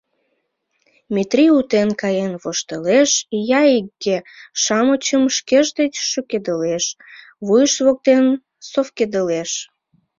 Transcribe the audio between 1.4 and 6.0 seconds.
утен каен воштылеш, ия иге-шамычым шкеж деч